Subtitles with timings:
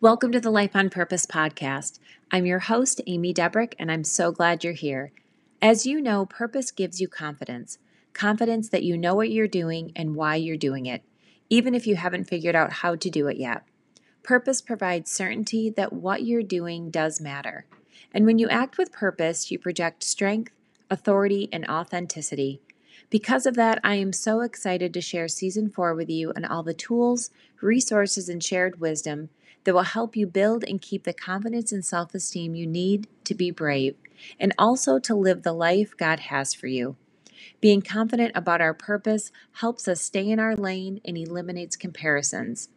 [0.00, 1.98] Welcome to the Life on Purpose podcast.
[2.30, 5.10] I'm your host, Amy Debrick, and I'm so glad you're here.
[5.60, 7.78] As you know, purpose gives you confidence
[8.12, 11.02] confidence that you know what you're doing and why you're doing it,
[11.50, 13.64] even if you haven't figured out how to do it yet.
[14.22, 17.66] Purpose provides certainty that what you're doing does matter.
[18.14, 20.52] And when you act with purpose, you project strength,
[20.88, 22.60] authority, and authenticity.
[23.10, 26.62] Because of that, I am so excited to share season four with you and all
[26.62, 27.30] the tools,
[27.60, 29.30] resources, and shared wisdom
[29.68, 33.34] that will help you build and keep the confidence and self esteem you need to
[33.34, 33.94] be brave
[34.40, 36.96] and also to live the life God has for you.
[37.60, 42.70] Being confident about our purpose helps us stay in our lane and eliminates comparisons.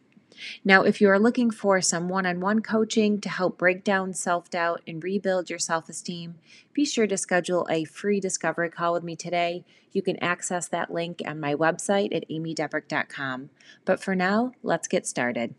[0.66, 4.12] Now, if you are looking for some one on one coaching to help break down
[4.12, 6.34] self doubt and rebuild your self esteem,
[6.74, 9.64] be sure to schedule a free discovery call with me today.
[9.92, 13.48] You can access that link on my website at amydebrick.com.
[13.86, 15.54] But for now, let's get started.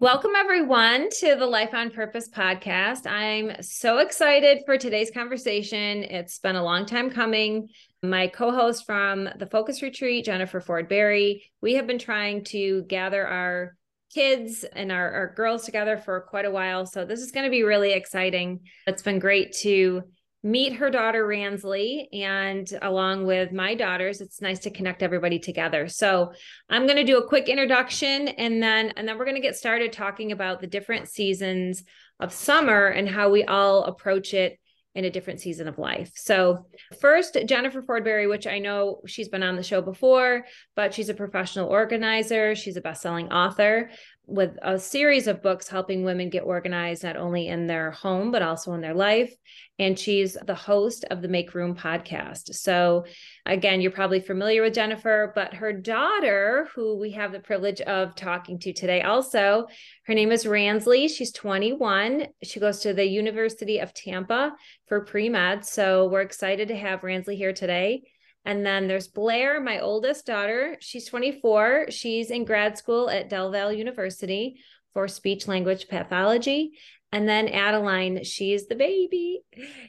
[0.00, 3.06] Welcome, everyone, to the Life on Purpose podcast.
[3.06, 6.04] I'm so excited for today's conversation.
[6.04, 7.68] It's been a long time coming.
[8.02, 12.82] My co host from the Focus Retreat, Jennifer Ford Berry, we have been trying to
[12.84, 13.76] gather our
[14.14, 16.86] kids and our, our girls together for quite a while.
[16.86, 18.60] So, this is going to be really exciting.
[18.86, 20.04] It's been great to
[20.42, 25.86] meet her daughter Randsley and along with my daughters it's nice to connect everybody together.
[25.88, 26.32] So
[26.68, 29.56] I'm going to do a quick introduction and then and then we're going to get
[29.56, 31.84] started talking about the different seasons
[32.18, 34.58] of summer and how we all approach it
[34.94, 36.10] in a different season of life.
[36.16, 36.66] So,
[37.00, 41.08] first, Jennifer Ford Berry, which I know she's been on the show before, but she's
[41.08, 42.56] a professional organizer.
[42.56, 43.90] She's a best-selling author
[44.30, 48.42] with a series of books helping women get organized not only in their home but
[48.42, 49.34] also in their life.
[49.78, 52.54] And she's the host of the make room podcast.
[52.54, 53.04] So
[53.44, 58.14] again you're probably familiar with jennifer but her daughter who we have the privilege of
[58.14, 59.66] talking to today also
[60.06, 61.10] her name is randsley.
[61.10, 64.54] She's 21 she goes to the university of tampa
[64.86, 65.64] for pre-med.
[65.64, 68.02] So we're excited to have randsley here today
[68.44, 70.76] and then there's Blair, my oldest daughter.
[70.80, 71.86] She's 24.
[71.90, 74.60] She's in grad school at Del Valle University
[74.94, 76.72] for speech language pathology.
[77.12, 79.42] And then Adeline, she's the baby.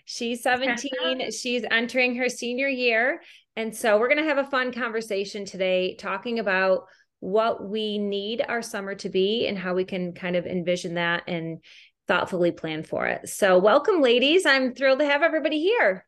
[0.05, 1.31] She's 17.
[1.31, 3.21] she's entering her senior year.
[3.55, 6.85] And so we're going to have a fun conversation today talking about
[7.19, 11.23] what we need our summer to be and how we can kind of envision that
[11.27, 11.59] and
[12.07, 13.29] thoughtfully plan for it.
[13.29, 14.45] So, welcome, ladies.
[14.45, 16.05] I'm thrilled to have everybody here.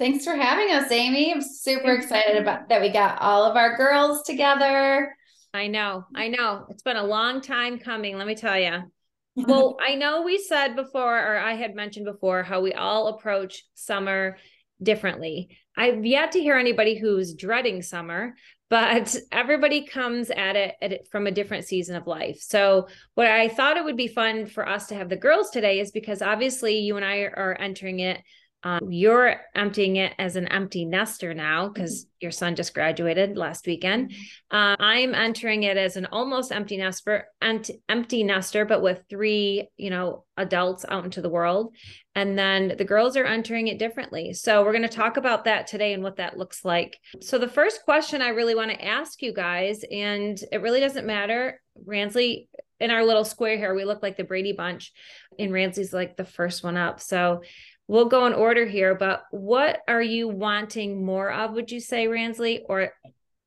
[0.00, 1.30] Thanks for having us, Amy.
[1.30, 5.14] I'm super excited about that we got all of our girls together.
[5.52, 6.06] I know.
[6.16, 6.64] I know.
[6.70, 8.78] It's been a long time coming, let me tell you.
[9.36, 13.62] Well, I know we said before, or I had mentioned before, how we all approach
[13.74, 14.38] summer
[14.82, 15.56] differently.
[15.76, 18.34] I've yet to hear anybody who's dreading summer,
[18.70, 22.40] but everybody comes at it, at it from a different season of life.
[22.40, 25.78] So, what I thought it would be fun for us to have the girls today
[25.78, 28.20] is because obviously you and I are entering it
[28.62, 32.10] um, you're emptying it as an empty nester now because mm-hmm.
[32.20, 34.12] your son just graduated last weekend.
[34.50, 39.68] Uh, I'm entering it as an almost empty nester, empty, empty nester, but with three,
[39.78, 41.74] you know, adults out into the world.
[42.14, 44.34] And then the girls are entering it differently.
[44.34, 46.98] So we're going to talk about that today and what that looks like.
[47.22, 51.06] So the first question I really want to ask you guys, and it really doesn't
[51.06, 52.48] matter, Randsley,
[52.80, 54.92] in our little square here, we look like the Brady Bunch,
[55.38, 57.00] and Randsley's like the first one up.
[57.00, 57.42] So
[57.90, 62.06] we'll go in order here, but what are you wanting more of, would you say,
[62.06, 62.92] Randsley, or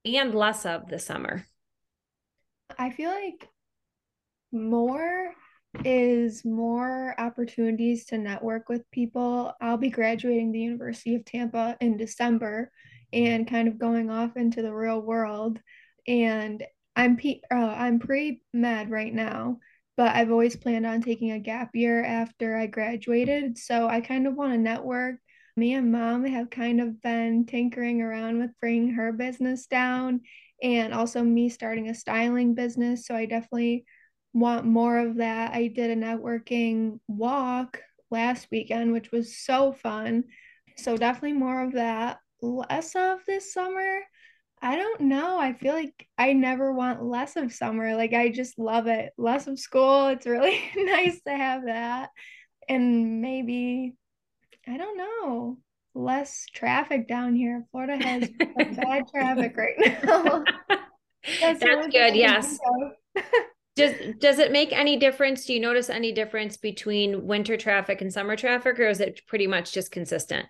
[0.03, 1.45] and less of this summer?
[2.77, 3.47] I feel like
[4.51, 5.31] more
[5.85, 9.53] is more opportunities to network with people.
[9.61, 12.69] I'll be graduating the University of Tampa in December
[13.13, 15.57] and kind of going off into the real world.
[16.05, 16.61] And
[16.97, 19.59] I'm P- uh, I'm pre-med right now,
[19.95, 23.57] but I've always planned on taking a gap year after I graduated.
[23.57, 25.15] So I kind of want to network.
[25.55, 30.21] Me and mom have kind of been tinkering around with bringing her business down
[30.63, 33.05] and also me starting a styling business.
[33.05, 33.85] So I definitely
[34.33, 35.53] want more of that.
[35.53, 40.23] I did a networking walk last weekend, which was so fun.
[40.77, 42.17] So definitely more of that.
[42.41, 43.99] Less of this summer.
[44.63, 45.37] I don't know.
[45.37, 47.95] I feel like I never want less of summer.
[47.95, 49.11] Like I just love it.
[49.17, 50.07] Less of school.
[50.07, 52.11] It's really nice to have that.
[52.69, 53.95] And maybe
[54.65, 55.57] I don't know.
[55.93, 57.65] Less traffic down here.
[57.71, 60.45] Florida has bad traffic right now.
[61.41, 62.15] That's, That's good.
[62.15, 62.57] Yes.
[63.75, 65.45] does does it make any difference?
[65.45, 69.45] Do you notice any difference between winter traffic and summer traffic or is it pretty
[69.45, 70.45] much just consistent?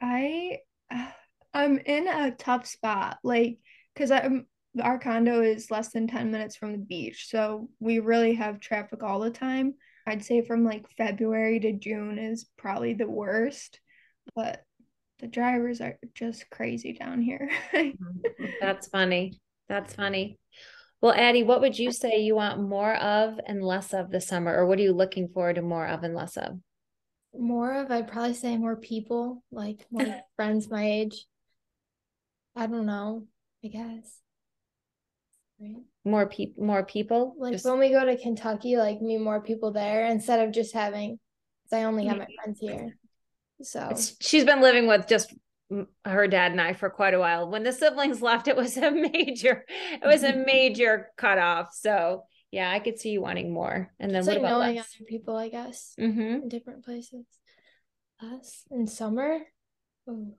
[0.00, 0.58] I
[0.90, 1.10] uh,
[1.56, 3.58] I'm in a tough spot, like,
[3.94, 4.46] because I'm um,
[4.82, 7.28] our condo is less than 10 minutes from the beach.
[7.30, 9.74] So we really have traffic all the time.
[10.06, 13.80] I'd say from like February to June is probably the worst,
[14.34, 14.62] but
[15.18, 17.50] the drivers are just crazy down here.
[17.72, 18.46] Mm-hmm.
[18.60, 19.40] That's funny.
[19.68, 20.38] That's funny.
[21.00, 24.54] Well, Addie, what would you say you want more of and less of this summer,
[24.54, 26.58] or what are you looking forward to more of and less of?
[27.34, 31.26] More of, I'd probably say more people, like more friends my age.
[32.56, 33.26] I don't know,
[33.64, 34.20] I guess.
[35.60, 35.76] Right.
[36.04, 37.34] More people, more people.
[37.38, 37.64] Like just...
[37.64, 41.18] when we go to Kentucky, like meet more people there instead of just having,
[41.72, 42.96] I only have my friends here.
[43.62, 45.34] So it's, she's been living with just
[46.04, 47.50] her dad and I for quite a while.
[47.50, 51.68] When the siblings left, it was a major, it was a major cutoff.
[51.72, 53.92] So yeah, I could see you wanting more.
[53.98, 54.94] And then what like knowing less?
[54.98, 56.20] other people, I guess, mm-hmm.
[56.20, 57.26] in different places.
[58.22, 59.40] Less in summer.
[60.08, 60.34] Ooh.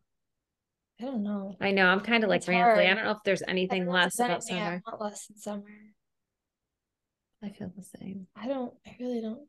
[0.99, 1.55] I don't know.
[1.61, 1.87] I know.
[1.87, 2.89] I'm kind of like Randsley.
[2.89, 4.81] I don't know if there's anything less about summer.
[4.85, 5.63] I want less in summer.
[7.43, 8.27] I feel the same.
[8.35, 8.73] I don't.
[8.85, 9.41] I really don't.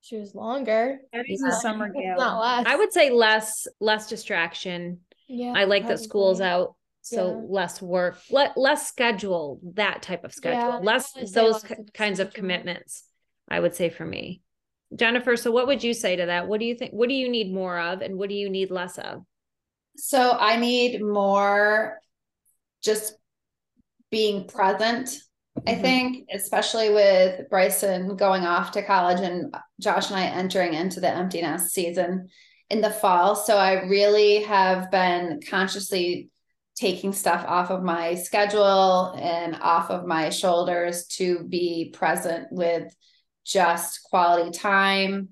[0.00, 0.98] She was longer.
[1.12, 2.18] That is a summer gal.
[2.18, 2.66] Not less.
[2.66, 3.68] I would say less.
[3.80, 5.00] Less distraction.
[5.28, 5.52] Yeah.
[5.56, 5.96] I like probably.
[5.96, 7.46] that school's out, so yeah.
[7.48, 9.60] less work, let less schedule.
[9.74, 10.58] That type of schedule.
[10.58, 11.64] Yeah, less those
[11.94, 13.04] kinds of commitments.
[13.48, 14.42] I would say for me,
[14.94, 15.36] Jennifer.
[15.36, 16.48] So, what would you say to that?
[16.48, 16.92] What do you think?
[16.92, 19.22] What do you need more of, and what do you need less of?
[19.96, 21.98] So I need more
[22.82, 23.14] just
[24.10, 25.08] being present.
[25.58, 25.68] Mm-hmm.
[25.68, 31.00] I think, especially with Bryson going off to college and Josh and I entering into
[31.00, 32.28] the empty nest season
[32.70, 33.36] in the fall.
[33.36, 36.30] So I really have been consciously
[36.74, 42.92] taking stuff off of my schedule and off of my shoulders to be present with
[43.44, 45.28] just quality time,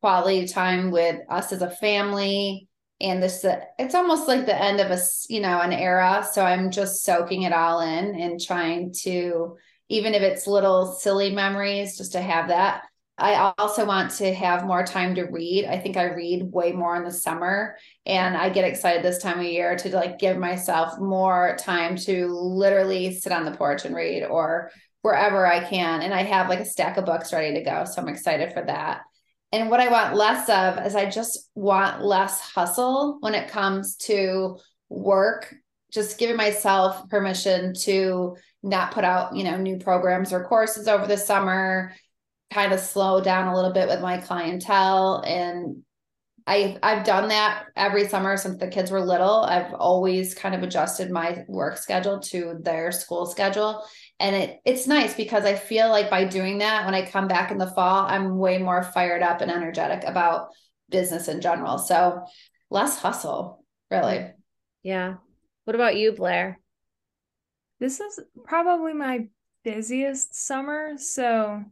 [0.00, 2.68] quality time with us as a family,
[3.02, 3.44] and this
[3.78, 6.26] it's almost like the end of a you know an era.
[6.32, 9.56] So i'm just soaking it all in and trying to
[9.88, 12.84] even if it's little silly memories just to have that.
[13.18, 15.66] I also want to have more time to read.
[15.66, 17.76] I think i read way more in the summer
[18.06, 22.28] and i get excited this time of year to like give myself more time to
[22.28, 24.70] literally sit on the porch and read or
[25.02, 26.02] wherever i can.
[26.02, 28.62] And i have like a stack of books ready to go so i'm excited for
[28.62, 29.02] that
[29.52, 33.96] and what I want less of is I just want less hustle when it comes
[33.96, 34.58] to
[34.88, 35.54] work,
[35.92, 41.06] just giving myself permission to not put out, you know, new programs or courses over
[41.06, 41.92] the summer,
[42.50, 45.82] kind of slow down a little bit with my clientele and
[46.46, 49.42] I I've done that every summer since the kids were little.
[49.42, 53.84] I've always kind of adjusted my work schedule to their school schedule
[54.22, 57.50] and it it's nice because I feel like by doing that when I come back
[57.50, 60.48] in the fall I'm way more fired up and energetic about
[60.88, 61.78] business in general.
[61.78, 62.24] So
[62.70, 64.30] less hustle, really.
[64.82, 65.16] Yeah.
[65.64, 66.58] What about you, Blair?
[67.80, 69.26] This is probably my
[69.64, 71.64] busiest summer, so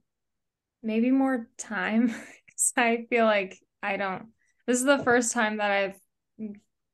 [0.83, 2.09] maybe more time
[2.51, 4.29] cuz I feel like I don't
[4.67, 6.01] this is the first time that I've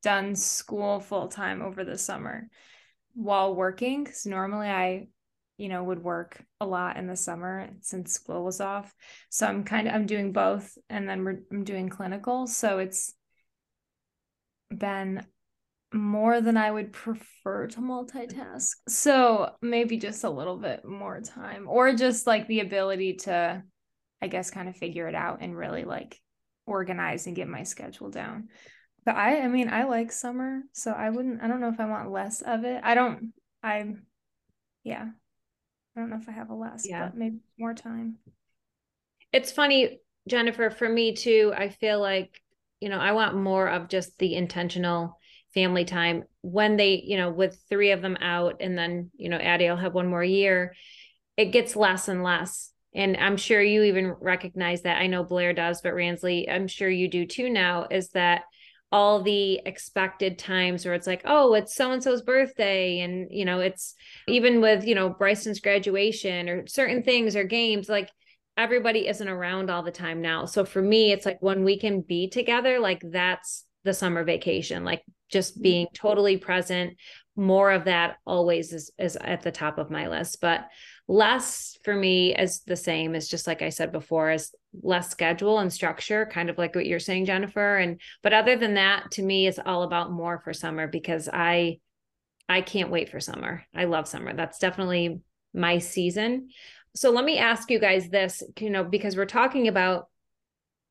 [0.02, 2.48] done school full time over the summer
[3.14, 5.08] while working because normally I,
[5.56, 8.92] you know, would work a lot in the summer since school was off.
[9.30, 12.46] So I'm kind of I'm doing both, and then we're, I'm doing clinical.
[12.46, 13.14] So it's
[14.70, 15.24] been
[15.92, 18.70] more than I would prefer to multitask.
[18.88, 23.62] So maybe just a little bit more time, or just like the ability to,
[24.20, 26.20] I guess, kind of figure it out and really like
[26.66, 28.48] organize and get my schedule down.
[29.04, 31.86] But I I mean I like summer, so I wouldn't I don't know if I
[31.86, 32.80] want less of it.
[32.82, 33.32] I don't
[33.62, 34.02] I'm,
[34.84, 35.08] yeah.
[35.96, 37.06] I don't know if I have a less, yeah.
[37.06, 38.16] but maybe more time.
[39.32, 42.40] It's funny, Jennifer, for me too, I feel like,
[42.80, 45.18] you know, I want more of just the intentional
[45.54, 49.38] family time when they, you know, with three of them out and then, you know,
[49.38, 50.74] Addie will have one more year,
[51.36, 54.96] it gets less and less and I'm sure you even recognize that.
[54.96, 58.44] I know Blair does, but Randsley, I'm sure you do too now, is that
[58.93, 63.00] all the expected times where it's like, oh, it's so and so's birthday.
[63.00, 63.95] And, you know, it's
[64.28, 68.11] even with, you know, Bryson's graduation or certain things or games, like
[68.57, 70.47] everybody isn't around all the time now.
[70.47, 74.85] So for me, it's like when we can be together, like that's the summer vacation,
[74.85, 75.62] like just mm-hmm.
[75.62, 76.97] being totally present.
[77.35, 80.40] More of that always is, is at the top of my list.
[80.40, 80.66] But
[81.07, 84.52] less for me is the same as just like I said before, as
[84.83, 87.76] less schedule and structure, kind of like what you're saying, Jennifer.
[87.76, 91.78] And but other than that, to me, it's all about more for summer because I
[92.49, 93.64] I can't wait for summer.
[93.75, 94.35] I love summer.
[94.35, 95.21] That's definitely
[95.52, 96.50] my season.
[96.95, 100.09] So let me ask you guys this, you know, because we're talking about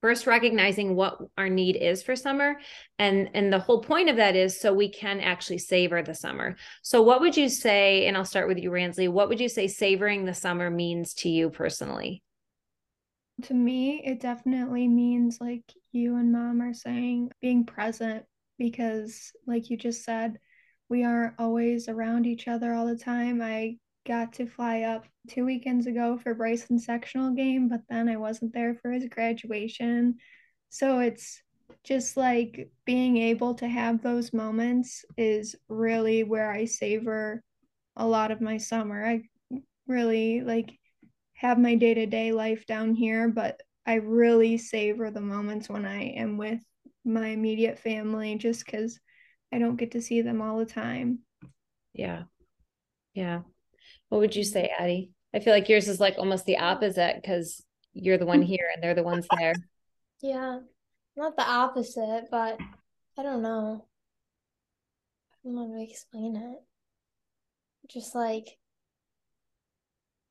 [0.02, 2.58] first recognizing what our need is for summer
[3.00, 6.56] and and the whole point of that is so we can actually savor the summer
[6.84, 9.68] so what would you say and i'll start with you randsley what would you say
[9.68, 12.22] savoring the summer means to you personally
[13.44, 18.24] to me it definitely means like you and mom are saying being present
[18.58, 20.40] because like you just said
[20.88, 23.76] we aren't always around each other all the time i
[24.06, 28.54] got to fly up two weekends ago for Bryson's sectional game, but then I wasn't
[28.54, 30.16] there for his graduation.
[30.70, 31.42] So it's
[31.84, 37.44] just like being able to have those moments is really where I savor
[37.96, 39.06] a lot of my summer.
[39.06, 39.24] I
[39.88, 40.78] really like
[41.36, 45.86] have my day to day life down here, but I really savor the moments when
[45.86, 46.60] I am with
[47.04, 49.00] my immediate family just because
[49.54, 51.20] I don't get to see them all the time.
[51.94, 52.24] Yeah.
[53.14, 53.42] Yeah.
[54.10, 55.12] What would you say, Addie?
[55.34, 57.64] I feel like yours is like almost the opposite because
[57.94, 59.54] you're the one here and they're the ones there.
[60.22, 60.60] Yeah,
[61.16, 62.58] not the opposite, but
[63.18, 63.86] I don't know.
[65.34, 66.58] I don't know how to explain it.
[67.88, 68.58] Just like,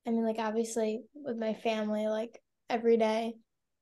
[0.07, 3.35] I mean, like, obviously with my family, like every day.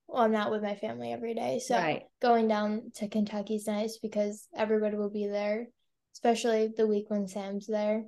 [0.08, 1.60] Well, I'm not with my family every day.
[1.64, 2.02] So right.
[2.20, 5.68] going down to Kentucky's nice because everybody will be there,
[6.14, 8.04] especially the week when Sam's there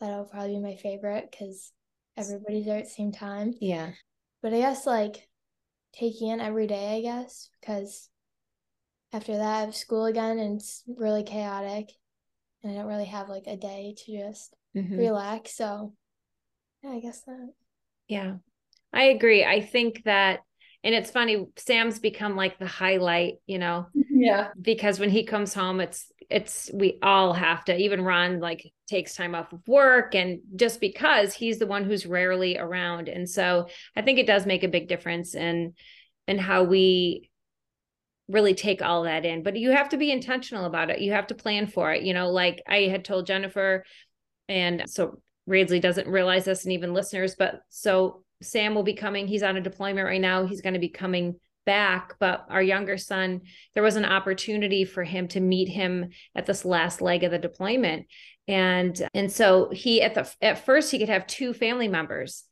[0.00, 1.72] that'll probably be my favorite because
[2.16, 3.54] everybody's there at the same time.
[3.60, 3.90] Yeah.
[4.42, 5.28] But I guess like
[5.92, 8.08] taking in every day, I guess, because
[9.12, 11.90] after that I have school again and it's really chaotic
[12.62, 14.96] and I don't really have like a day to just mm-hmm.
[14.96, 15.56] relax.
[15.56, 15.94] So
[16.82, 17.50] yeah, I guess that.
[18.08, 18.36] Yeah.
[18.92, 19.44] I agree.
[19.44, 20.40] I think that
[20.84, 24.20] and it's funny sam's become like the highlight you know mm-hmm.
[24.20, 28.72] yeah because when he comes home it's it's we all have to even ron like
[28.88, 33.28] takes time off of work and just because he's the one who's rarely around and
[33.28, 33.66] so
[33.96, 35.74] i think it does make a big difference in
[36.26, 37.28] in how we
[38.28, 41.26] really take all that in but you have to be intentional about it you have
[41.26, 43.84] to plan for it you know like i had told jennifer
[44.48, 49.26] and so Randsley doesn't realize this and even listeners but so Sam will be coming.
[49.26, 50.46] He's on a deployment right now.
[50.46, 51.36] He's going to be coming
[51.66, 52.14] back.
[52.18, 53.42] But our younger son,
[53.74, 57.38] there was an opportunity for him to meet him at this last leg of the
[57.38, 58.06] deployment.
[58.46, 62.44] And and so he at the at first he could have two family members.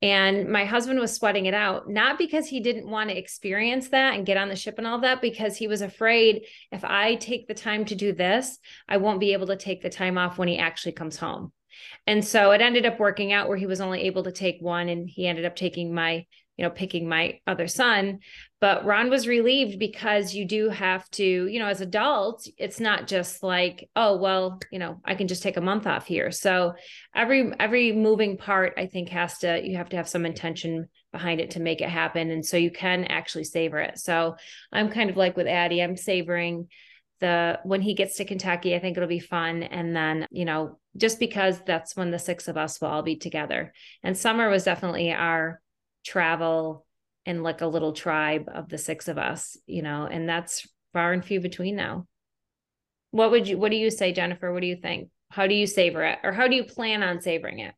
[0.00, 4.14] And my husband was sweating it out, not because he didn't want to experience that
[4.14, 7.46] and get on the ship and all that, because he was afraid if I take
[7.46, 10.48] the time to do this, I won't be able to take the time off when
[10.48, 11.52] he actually comes home.
[12.06, 14.88] And so it ended up working out where he was only able to take one
[14.88, 16.26] and he ended up taking my,
[16.56, 18.18] you know, picking my other son.
[18.60, 23.08] But Ron was relieved because you do have to, you know, as adults, it's not
[23.08, 26.30] just like, oh, well, you know, I can just take a month off here.
[26.30, 26.74] So
[27.14, 31.40] every every moving part, I think has to you have to have some intention behind
[31.40, 32.30] it to make it happen.
[32.30, 33.98] And so you can actually savor it.
[33.98, 34.36] So
[34.72, 36.68] I'm kind of like with Addie, I'm savoring
[37.20, 39.62] the when he gets to Kentucky, I think it'll be fun.
[39.62, 43.16] And then, you know, just because that's when the six of us will all be
[43.16, 43.72] together.
[44.02, 45.60] And summer was definitely our
[46.04, 46.86] travel
[47.24, 51.12] and like a little tribe of the six of us, you know, and that's far
[51.12, 52.06] and few between now.
[53.10, 54.52] What would you what do you say, Jennifer?
[54.52, 55.08] What do you think?
[55.30, 56.18] How do you savor it?
[56.22, 57.74] Or how do you plan on savoring it?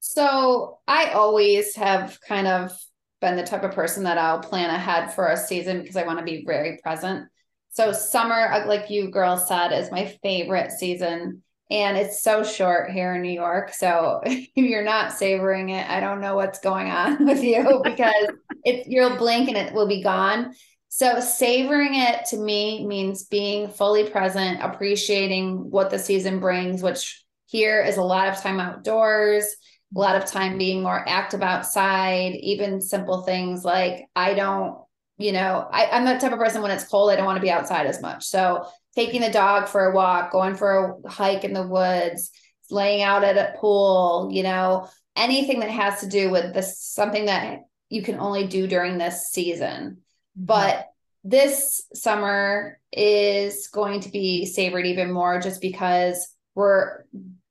[0.00, 2.72] So I always have kind of
[3.20, 6.18] been the type of person that I'll plan ahead for a season because I want
[6.18, 7.28] to be very present.
[7.72, 11.42] So summer, uh, like you girls said, is my favorite season.
[11.70, 13.72] And it's so short here in New York.
[13.72, 18.28] So if you're not savoring it, I don't know what's going on with you because
[18.64, 20.54] if you'll blink and it will be gone.
[20.88, 27.24] So savoring it to me means being fully present, appreciating what the season brings, which
[27.46, 29.56] here is a lot of time outdoors,
[29.96, 34.76] a lot of time being more active outside, even simple things like I don't
[35.22, 37.42] you know, I, I'm that type of person when it's cold, I don't want to
[37.42, 38.24] be outside as much.
[38.24, 42.30] So taking the dog for a walk, going for a hike in the woods,
[42.70, 47.26] laying out at a pool, you know, anything that has to do with this, something
[47.26, 49.98] that you can only do during this season.
[50.36, 50.46] Mm-hmm.
[50.46, 50.88] But
[51.24, 57.04] this summer is going to be savored even more just because we're,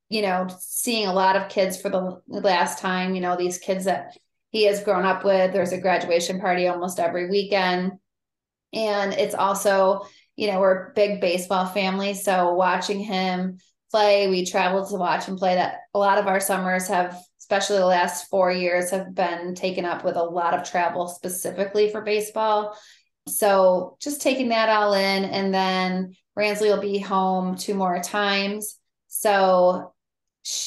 [0.09, 3.85] you know, seeing a lot of kids for the last time, you know, these kids
[3.85, 4.17] that
[4.51, 5.51] he has grown up with.
[5.51, 7.93] There's a graduation party almost every weekend.
[8.73, 10.05] And it's also,
[10.35, 12.13] you know, we're a big baseball family.
[12.13, 13.57] So watching him
[13.89, 17.77] play, we traveled to watch him play that a lot of our summers have, especially
[17.77, 22.01] the last four years, have been taken up with a lot of travel specifically for
[22.01, 22.77] baseball.
[23.27, 25.25] So just taking that all in.
[25.25, 28.77] And then Randsley will be home two more times.
[29.07, 29.93] So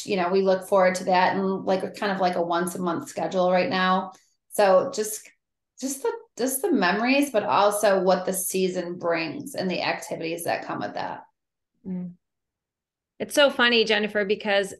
[0.04, 2.80] you know, we look forward to that and like kind of like a once a
[2.80, 4.12] month schedule right now.
[4.50, 5.28] So just
[5.80, 10.64] just the just the memories, but also what the season brings and the activities that
[10.64, 11.22] come with that.
[11.86, 12.12] Mm.
[13.18, 14.74] It's so funny, Jennifer, because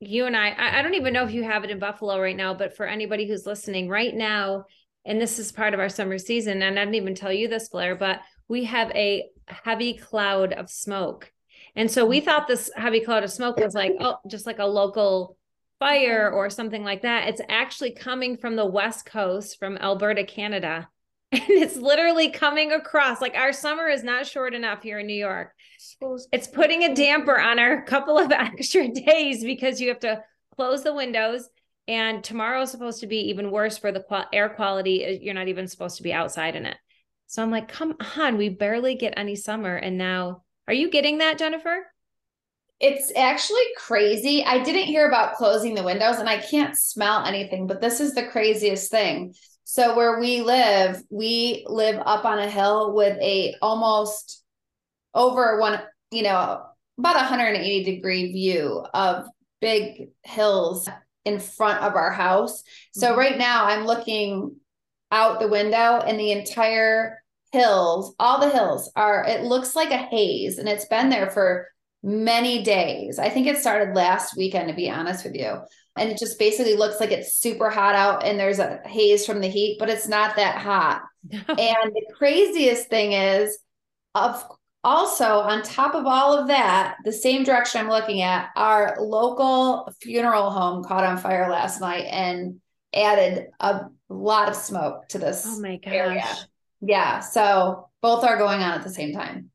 [0.00, 2.54] you and I, I don't even know if you have it in Buffalo right now,
[2.54, 4.64] but for anybody who's listening right now,
[5.04, 7.68] and this is part of our summer season, and I didn't even tell you this,
[7.68, 11.32] Blair, but we have a heavy cloud of smoke.
[11.76, 14.66] And so we thought this heavy cloud of smoke was like, oh, just like a
[14.66, 15.36] local
[15.78, 17.28] fire or something like that.
[17.28, 20.88] It's actually coming from the West Coast, from Alberta, Canada.
[21.32, 23.20] And it's literally coming across.
[23.20, 25.52] Like our summer is not short enough here in New York.
[26.32, 30.22] It's putting a damper on our couple of extra days because you have to
[30.54, 31.48] close the windows.
[31.88, 35.04] And tomorrow is supposed to be even worse for the air quality.
[35.04, 36.76] Uh, you're not even supposed to be outside in it.
[37.26, 39.74] So I'm like, come on, we barely get any summer.
[39.74, 41.86] And now, are you getting that, Jennifer?
[42.78, 44.44] It's actually crazy.
[44.44, 48.14] I didn't hear about closing the windows and I can't smell anything, but this is
[48.14, 49.34] the craziest thing.
[49.64, 54.44] So where we live, we live up on a hill with a almost
[55.14, 55.80] over one,
[56.10, 56.62] you know,
[56.98, 59.26] about 180 degree view of
[59.60, 60.88] big hills
[61.24, 62.62] in front of our house.
[62.92, 63.18] So mm-hmm.
[63.18, 64.56] right now I'm looking
[65.10, 67.22] out the window and the entire
[67.52, 71.68] hills, all the hills are it looks like a haze and it's been there for
[72.02, 73.18] many days.
[73.18, 75.60] I think it started last weekend to be honest with you
[75.96, 79.40] and it just basically looks like it's super hot out and there's a haze from
[79.40, 81.02] the heat, but it's not that hot.
[81.30, 83.58] and the craziest thing is,
[84.14, 84.44] of
[84.84, 89.92] also on top of all of that, the same direction I'm looking at, our local
[90.00, 92.60] funeral home caught on fire last night and
[92.94, 95.44] added a lot of smoke to this.
[95.46, 95.92] Oh my gosh.
[95.92, 96.24] Area.
[96.86, 97.20] Yeah.
[97.20, 99.50] So both are going on at the same time.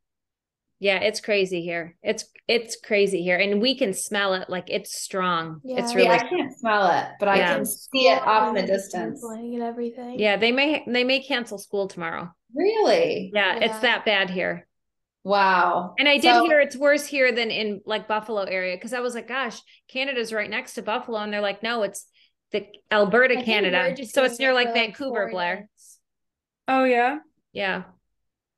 [0.80, 1.96] Yeah, it's crazy here.
[2.02, 4.50] It's it's crazy here, and we can smell it.
[4.50, 5.62] Like it's strong.
[5.64, 5.84] Yeah.
[5.84, 6.08] It's really.
[6.08, 7.52] Yeah, I can't smell it, but yeah.
[7.52, 9.24] I can see it off in the distance.
[9.24, 10.20] And everything.
[10.20, 12.34] Yeah, they may they may cancel school tomorrow.
[12.56, 13.32] Really?
[13.34, 13.66] Yeah, yeah.
[13.66, 14.68] it's that bad here.
[15.24, 15.94] Wow.
[16.00, 19.02] And I did so, hear it's worse here than in like Buffalo area because I
[19.02, 22.08] was like, gosh, Canada's right next to Buffalo, and they're like, no, it's
[22.52, 23.96] the Alberta, Canada.
[24.06, 25.70] So it's near like Vancouver, Blair.
[26.72, 27.18] Oh yeah.
[27.52, 27.84] Yeah.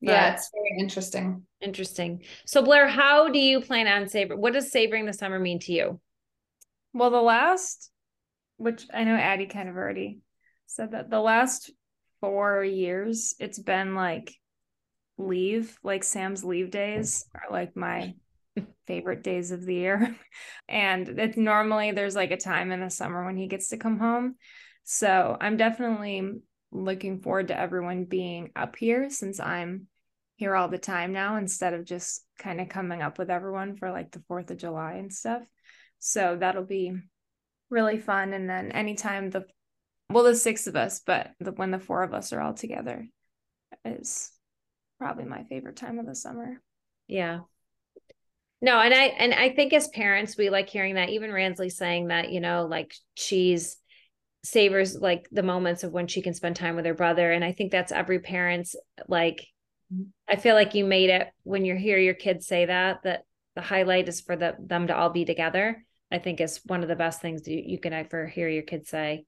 [0.03, 1.47] But, yeah, it's very interesting.
[1.61, 2.21] Interesting.
[2.45, 4.37] So Blair, how do you plan on savor?
[4.37, 5.99] What does savoring the summer mean to you?
[6.93, 7.89] Well, the last,
[8.57, 10.19] which I know Addie kind of already
[10.67, 11.71] said that the last
[12.21, 14.35] four years, it's been like
[15.17, 18.13] leave, like Sam's leave days are like my
[18.85, 20.15] favorite days of the year.
[20.69, 23.97] And it's normally there's like a time in the summer when he gets to come
[23.97, 24.35] home.
[24.83, 26.41] So I'm definitely
[26.73, 29.87] looking forward to everyone being up here since I'm
[30.35, 33.91] here all the time now instead of just kind of coming up with everyone for
[33.91, 35.43] like the 4th of July and stuff.
[35.99, 36.93] So that'll be
[37.69, 38.33] really fun.
[38.33, 39.45] And then anytime the,
[40.09, 43.07] well, the six of us, but the, when the four of us are all together
[43.85, 44.31] is
[44.99, 46.61] probably my favorite time of the summer.
[47.07, 47.41] Yeah.
[48.61, 52.07] No, and I and I think as parents we like hearing that even Randsley saying
[52.07, 53.75] that, you know, like she's
[54.43, 57.53] savors like the moments of when she can spend time with her brother and I
[57.53, 58.75] think that's every parent's
[59.07, 59.47] like
[60.27, 63.23] I feel like you made it when you hear your kids say that that
[63.55, 65.83] the highlight is for the, them to all be together.
[66.11, 68.89] I think is one of the best things you, you can ever hear your kids
[68.89, 69.25] say.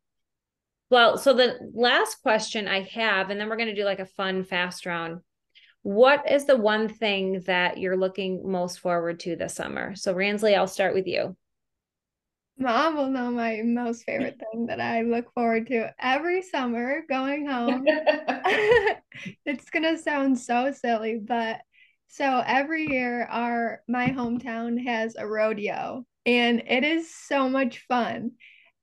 [0.91, 4.05] Well, so the last question I have, and then we're going to do like a
[4.05, 5.21] fun fast round.
[5.81, 9.95] What is the one thing that you're looking most forward to this summer?
[9.95, 11.35] So, Randsley, I'll start with you.
[12.57, 17.45] Mom will know my most favorite thing that I look forward to every summer going
[17.47, 17.85] home.
[19.45, 21.61] it's gonna sound so silly, but
[22.07, 28.31] so every year our my hometown has a rodeo and it is so much fun.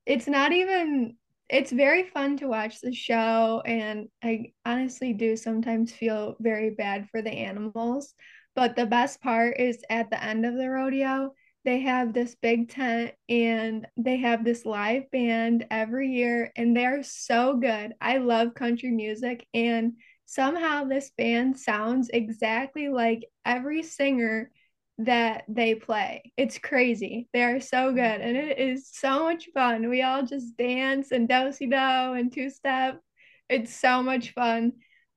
[0.04, 1.16] It's not even
[1.48, 7.08] it's very fun to watch the show and I honestly do sometimes feel very bad
[7.10, 8.14] for the animals,
[8.54, 11.32] but the best part is at the end of the rodeo
[11.64, 17.02] they have this big tent and they have this live band every year and they're
[17.02, 17.94] so good.
[18.00, 19.94] I love country music and
[20.26, 24.50] somehow this band sounds exactly like every singer
[24.98, 26.32] that they play.
[26.36, 27.28] It's crazy.
[27.32, 29.88] They are so good and it is so much fun.
[29.88, 33.00] We all just dance and do-si-do and two-step.
[33.48, 34.72] It's so much fun.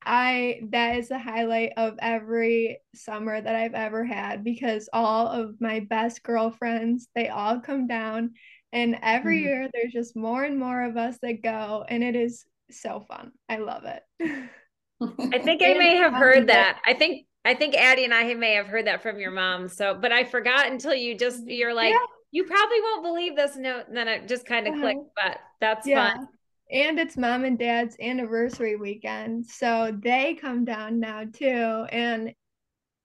[0.06, 5.60] I that is the highlight of every summer that I've ever had because all of
[5.60, 8.34] my best girlfriends, they all come down
[8.72, 9.48] and every mm-hmm.
[9.48, 13.32] year there's just more and more of us that go and it is so fun.
[13.48, 14.04] I love it.
[15.02, 16.82] I think I may have heard that.
[16.86, 19.68] I think I think Addie and I may have heard that from your mom.
[19.68, 22.00] So, but I forgot until you just you're like, yeah.
[22.32, 23.56] you probably won't believe this.
[23.56, 24.82] No, then it just kind of uh-huh.
[24.82, 25.10] clicked.
[25.16, 26.16] But that's yeah.
[26.16, 26.28] fun.
[26.72, 29.46] And it's mom and dad's anniversary weekend.
[29.46, 31.86] So they come down now too.
[31.92, 32.34] And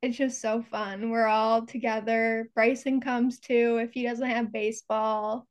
[0.03, 1.11] it's just so fun.
[1.11, 2.49] We're all together.
[2.55, 5.46] Bryson comes too if he doesn't have baseball.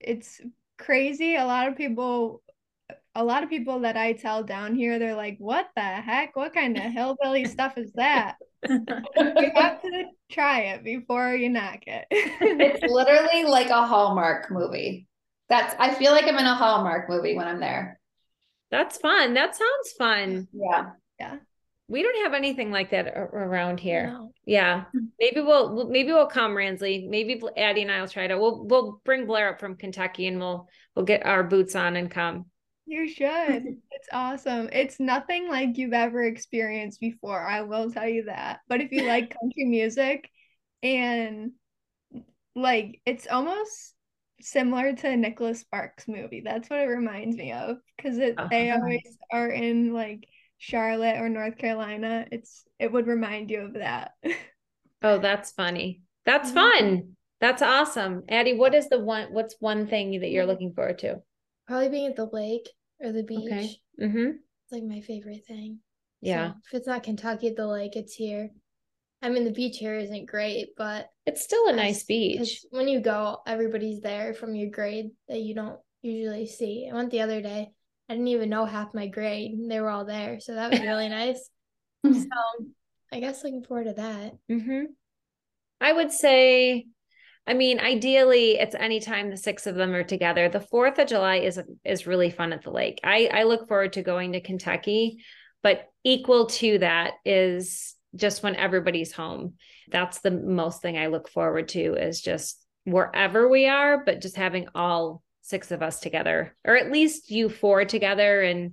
[0.00, 0.40] It's
[0.78, 1.36] crazy.
[1.36, 2.42] A lot of people
[3.14, 6.34] a lot of people that I tell down here, they're like, what the heck?
[6.34, 8.36] What kind of hillbilly stuff is that?
[8.68, 12.06] you have to try it before you knock it.
[12.10, 15.06] it's literally like a Hallmark movie.
[15.48, 18.00] That's I feel like I'm in a Hallmark movie when I'm there.
[18.70, 19.34] That's fun.
[19.34, 20.48] That sounds fun.
[20.52, 20.90] Yeah.
[21.20, 21.36] Yeah.
[21.86, 24.08] We don't have anything like that around here.
[24.08, 24.32] No.
[24.46, 24.84] Yeah.
[24.92, 25.06] Hmm.
[25.20, 27.08] Maybe we'll maybe we'll come Randsley.
[27.08, 28.38] Maybe Addie and I'll try to.
[28.38, 32.10] We'll we'll bring Blair up from Kentucky and we'll we'll get our boots on and
[32.10, 32.46] come.
[32.86, 33.76] You should.
[33.90, 34.68] It's awesome.
[34.72, 37.40] It's nothing like you've ever experienced before.
[37.40, 38.60] I will tell you that.
[38.68, 40.28] But if you like country music
[40.82, 41.52] and
[42.54, 43.93] like it's almost
[44.40, 46.42] similar to Nicholas Sparks movie.
[46.44, 48.48] That's what it reminds me of because it Oh.
[48.50, 50.26] they always are in like
[50.58, 52.26] Charlotte or North Carolina.
[52.32, 54.12] It's it would remind you of that.
[55.06, 56.00] Oh, that's funny.
[56.24, 56.54] That's Mhm.
[56.54, 57.16] fun.
[57.38, 58.24] That's awesome.
[58.30, 61.20] Addie, what is the one what's one thing that you're looking forward to?
[61.66, 62.70] Probably being at the lake
[63.00, 63.52] or the beach.
[63.52, 63.70] Okay.
[64.00, 64.26] Mm-hmm.
[64.30, 65.80] It's like my favorite thing.
[66.22, 66.52] Yeah.
[66.52, 68.48] So if it's not Kentucky at the lake, it's here.
[69.24, 72.60] I mean, the beach here isn't great, but It's still a nice beach.
[72.70, 76.86] when you go, everybody's there from your grade that you don't usually see.
[76.90, 77.70] I went the other day.
[78.10, 79.54] I didn't even know half my grade.
[79.66, 81.48] They were all there, so that was really nice.
[82.04, 82.66] So
[83.10, 84.32] I guess looking forward to that.
[84.50, 84.82] Mm-hmm.
[85.80, 86.86] I would say,
[87.46, 90.50] I mean, ideally, it's anytime the six of them are together.
[90.50, 93.00] The Fourth of July is is really fun at the lake.
[93.02, 95.24] I I look forward to going to Kentucky,
[95.62, 99.54] but equal to that is just when everybody's home.
[99.90, 104.36] That's the most thing I look forward to is just wherever we are, but just
[104.36, 108.72] having all six of us together, or at least you four together, and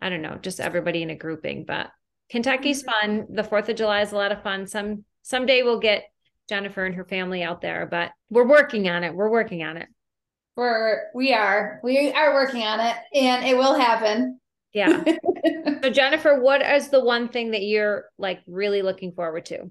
[0.00, 1.64] I don't know, just everybody in a grouping.
[1.64, 1.90] But
[2.30, 3.06] Kentucky's mm-hmm.
[3.06, 3.26] fun.
[3.30, 4.66] The Fourth of July is a lot of fun.
[4.66, 6.04] Some someday we'll get
[6.48, 9.14] Jennifer and her family out there, but we're working on it.
[9.14, 9.88] We're working on it.
[10.56, 11.80] We're we are.
[11.82, 14.39] We are working on it and it will happen.
[14.72, 15.02] Yeah.
[15.82, 19.70] so Jennifer, what is the one thing that you're like really looking forward to?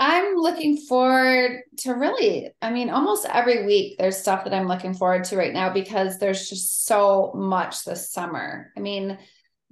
[0.00, 4.94] I'm looking forward to really, I mean, almost every week there's stuff that I'm looking
[4.94, 8.72] forward to right now because there's just so much this summer.
[8.76, 9.18] I mean,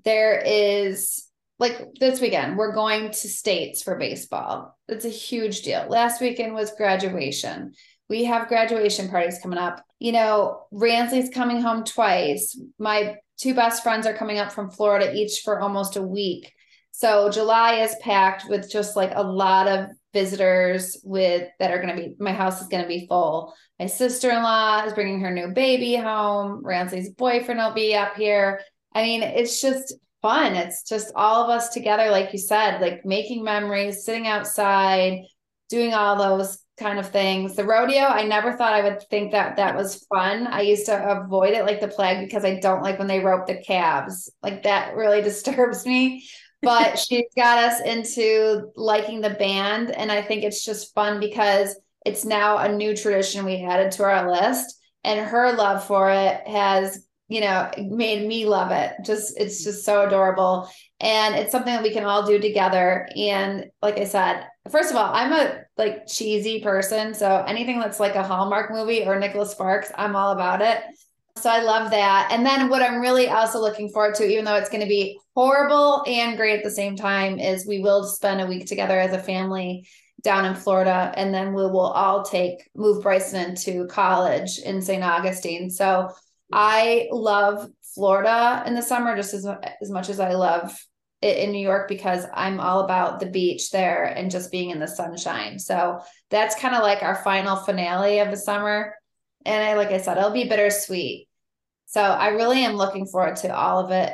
[0.04, 1.28] there is
[1.58, 4.76] like this weekend, we're going to states for baseball.
[4.88, 5.86] It's a huge deal.
[5.88, 7.74] Last weekend was graduation.
[8.08, 9.84] We have graduation parties coming up.
[9.98, 12.60] You know, Randsley's coming home twice.
[12.78, 16.52] My two best friends are coming up from Florida each for almost a week.
[16.92, 21.96] So July is packed with just like a lot of visitors with that are going
[21.96, 23.52] to be my house is going to be full.
[23.80, 26.62] My sister-in-law is bringing her new baby home.
[26.62, 28.60] Randsley's boyfriend will be up here.
[28.94, 30.54] I mean, it's just fun.
[30.54, 35.22] It's just all of us together like you said, like making memories, sitting outside,
[35.68, 37.54] doing all those kind of things.
[37.54, 40.46] The rodeo, I never thought I would think that that was fun.
[40.46, 43.46] I used to avoid it like the plague because I don't like when they rope
[43.46, 44.30] the calves.
[44.42, 46.26] Like that really disturbs me.
[46.62, 49.90] But she's got us into liking the band.
[49.90, 54.04] And I think it's just fun because it's now a new tradition we added to
[54.04, 54.78] our list.
[55.04, 58.92] And her love for it has, you know, made me love it.
[59.04, 60.68] Just, it's just so adorable.
[61.02, 63.08] And it's something that we can all do together.
[63.16, 67.12] And like I said, first of all, I'm a like cheesy person.
[67.12, 70.80] So anything that's like a Hallmark movie or Nicholas Sparks, I'm all about it.
[71.36, 72.28] So I love that.
[72.30, 75.18] And then what I'm really also looking forward to, even though it's going to be
[75.34, 79.12] horrible and great at the same time, is we will spend a week together as
[79.12, 79.88] a family
[80.22, 81.12] down in Florida.
[81.16, 85.02] And then we will all take, move Bryson into college in St.
[85.02, 85.68] Augustine.
[85.68, 86.10] So
[86.52, 89.46] I love Florida in the summer just as,
[89.80, 90.78] as much as I love
[91.22, 94.88] in New York because I'm all about the beach there and just being in the
[94.88, 95.58] sunshine.
[95.58, 98.94] So that's kind of like our final finale of the summer.
[99.46, 101.28] And I, like I said, it'll be bittersweet.
[101.86, 104.12] So I really am looking forward to all of it.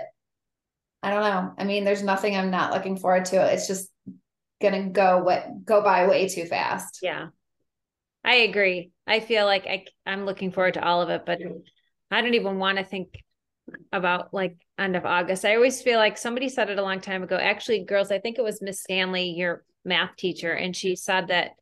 [1.02, 1.54] I don't know.
[1.56, 3.52] I mean, there's nothing I'm not looking forward to.
[3.52, 3.88] It's just
[4.60, 6.98] gonna go what go by way too fast.
[7.02, 7.28] Yeah.
[8.24, 8.90] I agree.
[9.06, 11.38] I feel like I I'm looking forward to all of it, but
[12.10, 13.22] I don't even want to think
[13.92, 15.44] about like end of August.
[15.44, 17.36] I always feel like somebody said it a long time ago.
[17.36, 21.52] Actually, girls, I think it was Miss Stanley, your math teacher, and she said that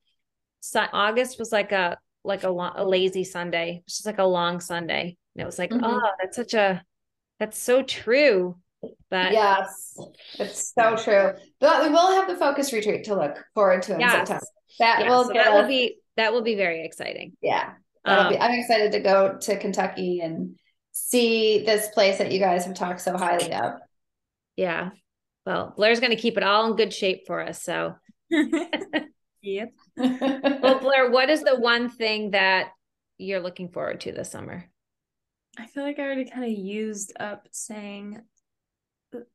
[0.93, 3.83] August was like a like a, lo- a lazy Sunday.
[3.87, 5.17] It's just like a long Sunday.
[5.35, 5.81] And it was like, Mhm.
[5.85, 6.83] oh, that's such a
[7.39, 8.57] that's so true.
[9.11, 9.97] But Yes,
[10.39, 11.33] it's so true.
[11.61, 14.13] But we will have the focus retreat to look forward to in Yes.
[14.13, 14.47] September.
[14.81, 17.37] That yeah, will so that will be that will be very exciting.
[17.41, 17.75] yeah.
[18.05, 20.57] Um, be, I'm excited to go to Kentucky and
[20.97, 23.75] see this place that you guys have talked so highly of.
[24.57, 24.91] Yeah.
[25.45, 27.63] Well, Blair's going to keep it all in good shape for us.
[27.63, 27.97] So,
[29.43, 29.73] Yep.
[29.97, 32.71] well, Blair, what is the one thing that
[33.19, 34.65] you're looking forward to this summer?
[35.59, 38.23] I feel like I already kind of used up saying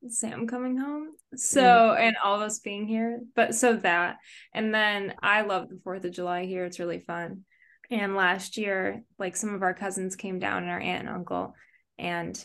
[0.09, 1.11] Sam coming home.
[1.35, 2.01] So, mm-hmm.
[2.01, 3.21] and all of us being here.
[3.35, 4.17] But so that.
[4.53, 6.65] And then I love the 4th of July here.
[6.65, 7.45] It's really fun.
[7.91, 11.53] And last year, like some of our cousins came down and our aunt and uncle.
[11.99, 12.41] And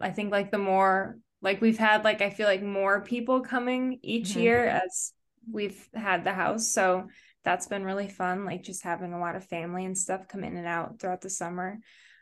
[0.00, 3.98] I think like the more, like we've had, like, I feel like more people coming
[4.02, 4.40] each Mhm.
[4.40, 5.12] year as
[5.50, 6.68] we've had the house.
[6.72, 7.08] So
[7.44, 8.44] that's been really fun.
[8.44, 11.30] Like just having a lot of family and stuff come in and out throughout the
[11.30, 11.78] summer.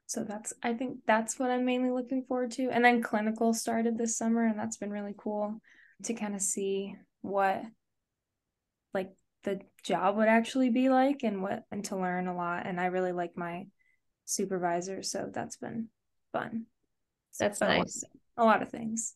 [0.07, 2.71] So that's I think that's what I'm mainly looking forward to.
[2.71, 5.61] And then clinical started this summer and that's been really cool
[6.05, 7.63] to kind of see what
[8.95, 9.13] like
[9.45, 12.67] the job would actually be like and what and to learn a lot.
[12.67, 13.67] And I really like my
[14.25, 15.89] supervisor, so that's been
[16.33, 16.67] fun.
[17.39, 18.05] That's lot- nice.
[18.37, 19.15] A lot of things.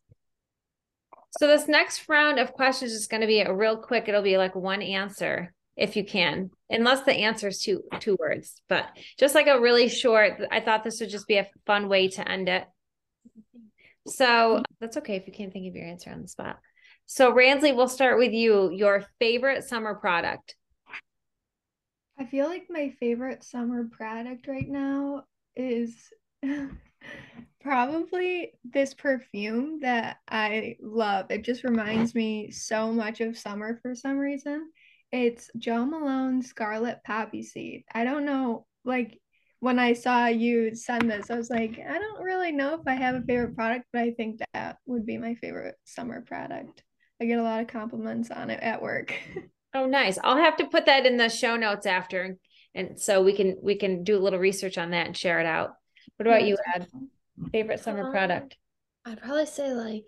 [1.39, 4.09] So this next round of questions is going to be a real quick.
[4.09, 8.63] It'll be like one answer if you can, unless the answer is two two words.
[8.69, 8.87] But
[9.19, 10.41] just like a really short.
[10.51, 12.65] I thought this would just be a fun way to end it.
[14.07, 16.59] So that's okay if you can't think of your answer on the spot.
[17.07, 18.71] So Randsley, we'll start with you.
[18.71, 20.57] Your favorite summer product.
[22.19, 25.25] I feel like my favorite summer product right now
[25.57, 26.13] is
[27.61, 31.27] probably this perfume that I love.
[31.31, 34.71] It just reminds me so much of summer for some reason.
[35.11, 37.85] It's Jo Malone Scarlet Poppy Seed.
[37.93, 39.21] I don't know, like
[39.61, 42.95] when I saw you send this, I was like, I don't really know if I
[42.95, 46.83] have a favorite product, but I think that would be my favorite summer product.
[47.21, 49.15] I get a lot of compliments on it at work.
[49.77, 50.21] Oh, nice.
[50.23, 52.37] I'll have to put that in the show notes after,
[52.77, 55.47] and so we can we can do a little research on that and share it
[55.47, 55.73] out.
[56.17, 56.87] What about you, Ed?
[57.51, 58.57] Favorite summer Um, product?
[59.05, 60.05] I'd probably say like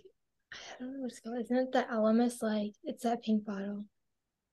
[0.52, 1.40] I don't know what it's called.
[1.40, 2.40] Isn't it the Elemis?
[2.42, 3.86] Like it's that pink bottle.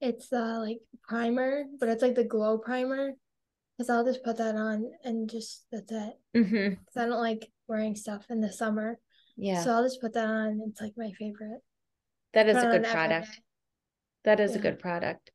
[0.02, 3.12] It's the like primer, but it's like the glow primer.
[3.78, 6.14] Cause I'll just put that on and just that's it.
[6.36, 6.74] Mm-hmm.
[6.74, 8.98] Cause I don't like wearing stuff in the summer.
[9.38, 10.60] Yeah, So I'll just put that on.
[10.70, 11.62] It's like my favorite.
[12.34, 13.28] That is a good product.
[13.28, 13.34] day.
[14.26, 15.32] That is a good product.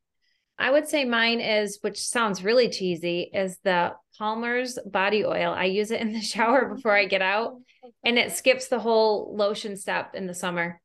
[0.57, 5.53] I would say mine is, which sounds really cheesy, is the Palmer's body oil.
[5.55, 7.55] I use it in the shower oh, before I get out,
[8.03, 10.81] and it skips the whole lotion step in the summer.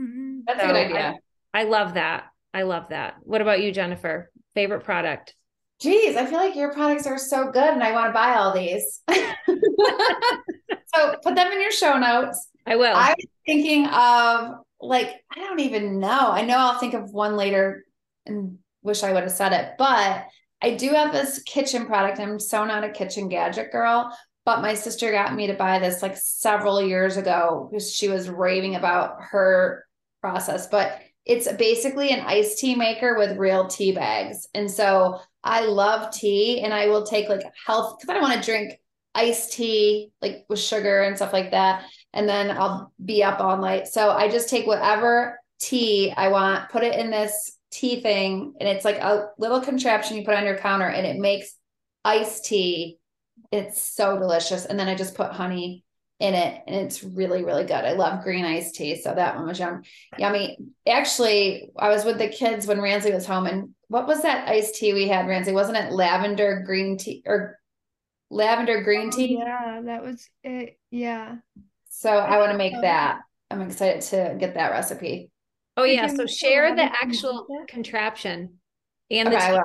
[0.00, 0.40] Mm-hmm.
[0.46, 1.14] That's a So good I- idea.
[1.54, 2.24] I love that.
[2.54, 3.16] I love that.
[3.22, 4.30] What about you, Jennifer?
[4.54, 5.34] Favorite product?
[5.80, 8.54] Geez, I feel like your products are so good and I want to buy all
[8.54, 9.00] these.
[9.10, 9.16] so
[11.22, 12.48] put them in your show notes.
[12.66, 12.94] I will.
[12.94, 16.30] I was thinking of like, I don't even know.
[16.30, 17.84] I know I'll think of one later
[18.26, 20.26] and wish I would have said it, but
[20.60, 22.20] I do have this kitchen product.
[22.20, 26.02] I'm so not a kitchen gadget girl, but my sister got me to buy this
[26.02, 29.86] like several years ago because she was raving about her
[30.20, 30.66] process.
[30.66, 34.48] But it's basically an iced tea maker with real tea bags.
[34.54, 38.42] And so I love tea and I will take like health because I don't want
[38.42, 38.78] to drink
[39.14, 41.84] iced tea like with sugar and stuff like that.
[42.12, 43.88] And then I'll be up all night.
[43.88, 48.68] So I just take whatever tea I want, put it in this tea thing, and
[48.68, 51.54] it's like a little contraption you put on your counter and it makes
[52.04, 52.98] iced tea.
[53.50, 54.64] It's so delicious.
[54.64, 55.84] And then I just put honey
[56.18, 57.72] in it and it's really, really good.
[57.72, 59.00] I love green iced tea.
[59.00, 59.82] So that one was yum,
[60.18, 60.56] yummy.
[60.86, 64.76] Actually, I was with the kids when Ramsey was home and what was that iced
[64.76, 65.52] tea we had, Ramsey?
[65.52, 67.58] Wasn't it lavender green tea or
[68.32, 69.36] lavender green Oh, tea?
[69.38, 70.78] yeah, that was it.
[70.90, 71.36] Yeah.
[71.90, 72.80] So I want to make Oh.
[72.80, 73.20] that.
[73.50, 75.30] I'm excited to get that recipe.
[75.76, 76.06] oh yeah.
[76.06, 78.58] So share the actual contraption
[79.10, 79.60] and the Okay, I tea.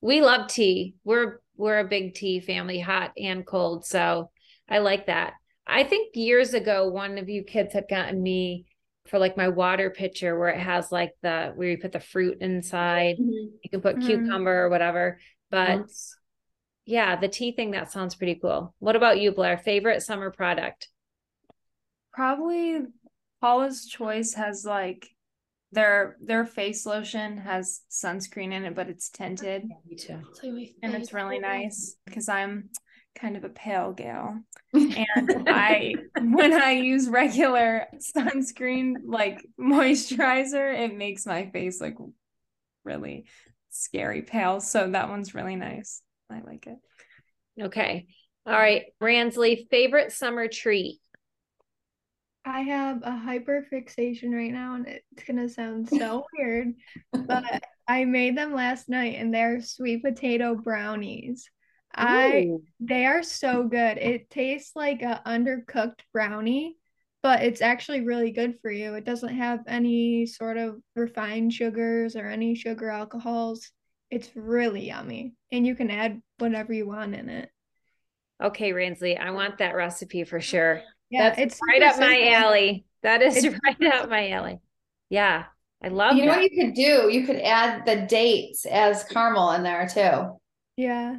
[0.00, 0.94] We love tea.
[1.04, 3.86] We're we're a big tea family, hot and cold.
[3.86, 4.30] So
[4.68, 5.34] I like that.
[5.66, 8.66] I think years ago, one of you kids had gotten me
[9.08, 12.38] for like my water pitcher where it has like the where you put the fruit
[12.40, 13.16] inside.
[13.18, 14.06] You can put Mhm.
[14.06, 15.18] cucumber or whatever.
[15.50, 15.86] But
[16.84, 18.74] yeah, the tea thing that sounds pretty cool.
[18.78, 19.58] What about you, Blair?
[19.58, 20.88] Favorite summer product?
[22.12, 22.80] Probably
[23.40, 25.08] Paula's Choice has like
[25.72, 29.64] their their face lotion has sunscreen in it, but it's tinted.
[29.88, 30.18] Me too.
[30.30, 32.70] It's and it's really nice because I'm
[33.14, 34.40] kind of a pale gal.
[34.72, 34.96] And
[35.48, 41.96] I when I use regular sunscreen like moisturizer, it makes my face like
[42.84, 43.26] really
[43.76, 44.60] scary pale.
[44.60, 46.02] So that one's really nice.
[46.30, 46.78] I like it.
[47.60, 48.06] Okay.
[48.46, 48.84] All right.
[49.02, 51.00] Randsley, favorite summer treat.
[52.44, 56.74] I have a hyper fixation right now, and it's gonna sound so weird,
[57.12, 61.50] but I made them last night, and they're sweet potato brownies.
[61.92, 62.46] I
[62.78, 63.98] they are so good.
[63.98, 66.76] It tastes like a undercooked brownie,
[67.26, 68.94] but it's actually really good for you.
[68.94, 73.68] It doesn't have any sort of refined sugars or any sugar alcohols.
[74.12, 75.34] It's really yummy.
[75.50, 77.50] And you can add whatever you want in it.
[78.40, 80.82] Okay, Randsley, I want that recipe for sure.
[81.10, 82.84] Yeah, That's it's right super up my alley.
[83.02, 84.60] That is It's right up my alley.
[85.10, 85.46] Yeah,
[85.82, 86.20] I love it.
[86.20, 86.42] You know that.
[86.42, 87.10] what you could do?
[87.10, 90.38] You could add the dates as caramel in there too.
[90.76, 91.16] Yeah,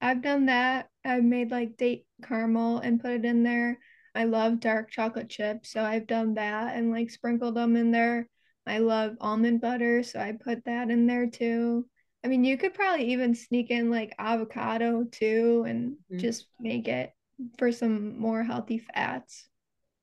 [0.00, 0.88] I've done that.
[1.04, 3.78] I've made like date caramel and put it in there.
[4.14, 8.28] I love dark chocolate chips, so I've done that and like sprinkled them in there.
[8.66, 11.86] I love almond butter, so I put that in there too.
[12.24, 16.20] I mean, you could probably even sneak in like avocado too and Mhm.
[16.20, 17.12] just make it
[17.58, 19.48] for some more healthy fats.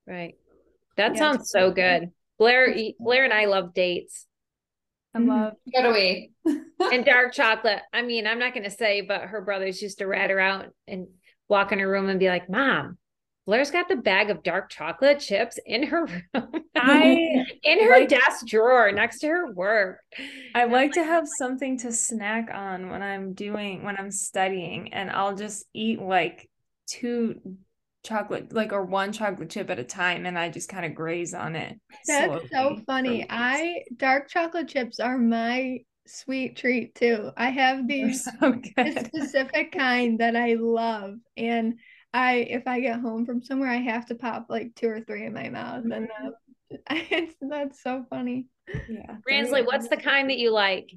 [0.05, 0.35] Right.
[0.97, 2.01] That Yeah, sounds so good.
[2.01, 2.11] good.
[2.37, 4.25] Blair, Blair and I love dates
[5.13, 6.31] I love So do we.
[6.91, 7.81] and dark chocolate.
[7.91, 10.67] I mean, I'm not going to say, but her brothers used to rat her out
[10.87, 11.07] and
[11.47, 12.98] walk in her room and be like, "Mom,
[13.49, 18.09] Blair's got the bag of dark chocolate chips in her room, I in her like-
[18.09, 20.01] desk drawer next to her work."
[20.53, 24.11] I And I'm like to have something to snack on when I'm doing when I'm
[24.11, 26.47] studying and I'll just eat like
[26.85, 27.41] two
[28.03, 31.33] chocolate like or one chocolate chip at a time and I just kind of graze
[31.33, 31.79] on it.
[32.05, 33.25] That's so slowly for funny.
[33.31, 37.31] I dark chocolate chips are my sweet treat too.
[37.35, 41.15] I have these so a specific kind that I love.
[41.35, 41.79] And
[42.13, 45.25] I, if I get home from somewhere, I have to pop like two or three
[45.25, 45.85] in my mouth.
[45.85, 48.47] And uh, it's, that's so funny.
[48.89, 49.17] Yeah.
[49.29, 50.91] Randsley, what's the kind that you like?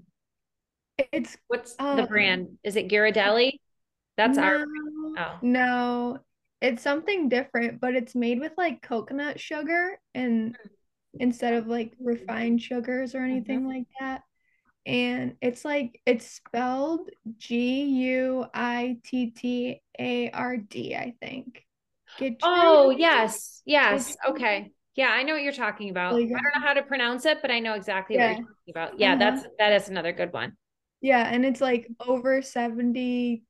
[1.13, 2.59] It's What's the Um, brand?
[2.63, 3.59] Is it Ghirardelli?
[4.17, 4.65] That's our.
[5.19, 5.39] Oh.
[5.41, 6.19] no,
[6.61, 10.57] it's something different, but it's made with like coconut sugar and
[11.15, 14.23] instead of like refined sugars or anything like that.
[14.85, 21.65] And it's like it's spelled G U I T T A R D, I think.
[22.19, 23.63] Get Oh, yes.
[23.65, 24.17] Yes.
[24.27, 24.73] Okay.
[24.95, 26.15] Yeah, I know what you're talking about.
[26.15, 28.71] Really I don't know how to pronounce it, but I know exactly what you're talking
[28.71, 28.99] about.
[28.99, 29.31] Yeah, Uh-huh.
[29.31, 30.57] that's that is another good one.
[31.01, 33.43] Yeah, and it's like over 70%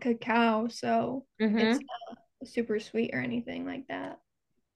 [0.00, 1.60] cacao, so Mhm.
[1.60, 4.18] it's not super sweet or anything like that.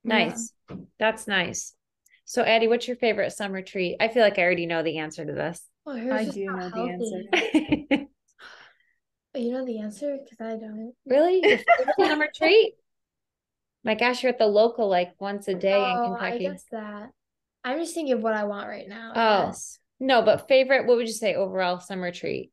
[0.05, 0.53] Nice.
[0.99, 1.75] That's nice.
[2.31, 3.97] So, Addie, what's your favorite summer treat?
[3.99, 5.67] I feel like I already know the answer to this.
[5.85, 6.89] Well, I do not know the
[7.97, 8.09] answer.
[9.35, 10.17] You know the answer?
[10.23, 10.95] Because I don't.
[11.07, 11.41] really?
[11.41, 12.75] Your favorite summer treat?
[13.83, 16.45] My gosh, you're at the local like once a day in Oh, I Kentucky.
[16.45, 17.11] guess that.
[17.65, 19.11] I'm just thinking of what I want right now.
[19.13, 19.47] I Oh.
[19.49, 19.81] guess.
[19.99, 22.53] No, but favorite, what would you say overall summer treat?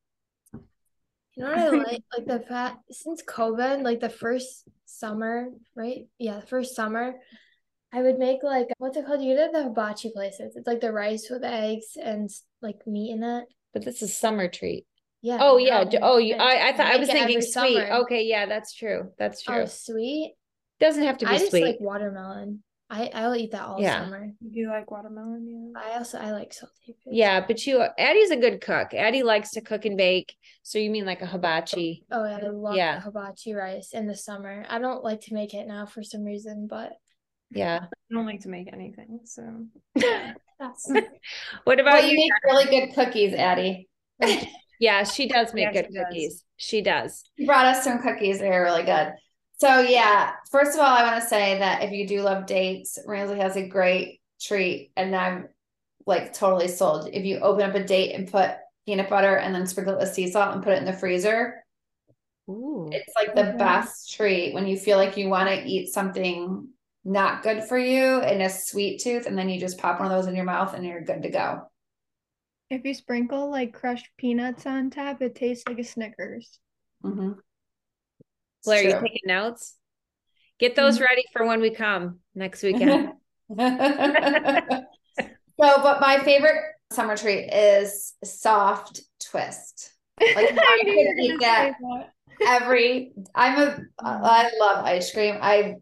[1.36, 2.04] You know what I like?
[2.18, 6.08] Like the fact since COVID, like the first summer, right?
[6.18, 7.14] Yeah, the first summer,
[7.94, 9.22] I would make like what's it called?
[9.22, 10.56] You get it the hibachi places.
[10.56, 12.30] It's like the rice with eggs and
[12.62, 13.46] like meat in it.
[13.74, 14.86] But this is summer treat.
[15.22, 15.38] Yeah.
[15.42, 15.84] Oh yeah.
[15.84, 17.52] no, d- Oh, you, I I, I thought I make was thinking sweet.
[17.52, 17.92] summer.
[18.02, 19.12] Okay, yeah, that's true.
[19.18, 19.62] That's oh, true.
[19.64, 20.36] Oh, sweet.
[20.80, 21.36] Doesn't have to be sweet.
[21.36, 21.64] I just sweet.
[21.64, 22.64] like watermelon.
[22.90, 24.04] I I will eat that all Yeah.
[24.04, 24.28] summer.
[24.42, 25.74] Do you like watermelon?
[25.76, 25.82] Yeah.
[25.82, 26.74] I also I like salty
[27.04, 27.08] foods.
[27.12, 28.94] Yeah, but you, Addie's a good cook.
[28.94, 30.36] Addie likes to cook and bake.
[30.64, 32.06] So you mean like a hibachi?
[32.12, 33.02] Oh, oh yeah, I love Yeah.
[33.02, 34.66] hibachi rice in the summer.
[34.70, 36.94] I don't like to make it now for some reason, but
[37.52, 37.80] Yeah.
[37.84, 39.66] I don't like to make anything, so
[41.66, 42.18] What about Well, you you?
[42.18, 43.88] make really good cookies, Addie.
[44.80, 46.06] Yeah, she does make Yeah, good she does.
[46.06, 46.44] cookies.
[46.58, 47.24] She does.
[47.36, 48.38] You brought us some cookies.
[48.40, 49.14] They're really good.
[49.58, 53.00] So yeah, first of all, I want to say that if you do love dates,
[53.08, 55.50] Randsley has a great treat, and I'm
[56.06, 57.10] like totally sold.
[57.12, 58.52] If you open up a date and put
[58.86, 61.64] peanut butter and then sprinkle it with sea salt and put it in the freezer,
[62.50, 62.90] Ooh.
[62.92, 63.58] it's like the Mhm.
[63.58, 66.70] best treat when you feel like you want to eat something
[67.08, 70.18] not good for you and a sweet tooth, and then you just pop one of
[70.18, 71.62] those in your mouth and you're good to go.
[72.70, 76.60] If you sprinkle like crushed peanuts on top, it tastes like a Snickers.
[77.04, 77.34] Mm-hmm.
[78.66, 79.76] Blair, you taking notes?
[80.60, 83.12] Get those ready for when we come next weekend.
[83.50, 83.56] so,
[85.58, 89.94] but my favorite summer treat is soft twist.
[90.36, 92.10] Like I knew could eat that that.
[92.48, 93.12] every.
[93.36, 93.80] I'm a.
[94.00, 95.38] I love ice cream.
[95.40, 95.76] I.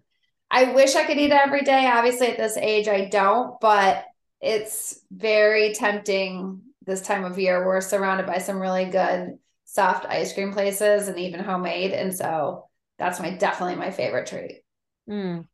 [0.52, 1.88] I wish I could eat it every day.
[1.88, 3.60] Obviously, at this age, I don't.
[3.60, 4.06] But
[4.42, 7.66] it's very tempting this time of year.
[7.66, 12.70] We're surrounded by some really good soft ice cream places and even homemade, and so
[12.98, 14.62] that's my definitely my favorite treat.
[15.10, 15.46] Mm.